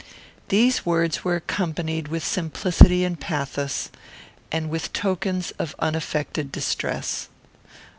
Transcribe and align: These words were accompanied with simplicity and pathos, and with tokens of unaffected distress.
These 0.49 0.83
words 0.83 1.23
were 1.23 1.35
accompanied 1.35 2.07
with 2.07 2.25
simplicity 2.25 3.03
and 3.05 3.19
pathos, 3.19 3.91
and 4.51 4.67
with 4.71 4.91
tokens 4.93 5.51
of 5.59 5.75
unaffected 5.77 6.51
distress. 6.51 7.29